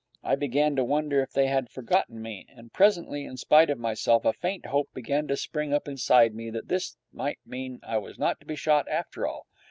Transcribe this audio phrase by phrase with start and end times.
[0.23, 4.25] I began to wonder if they had forgotten me, and presently, in spite of myself,
[4.25, 7.97] a faint hope began to spring up inside me that this might mean that I
[7.99, 9.45] was not to be shot after all.